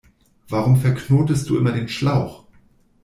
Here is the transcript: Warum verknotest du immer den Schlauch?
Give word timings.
Warum 0.49 0.77
verknotest 0.77 1.47
du 1.47 1.59
immer 1.59 1.73
den 1.73 1.87
Schlauch? 1.87 2.45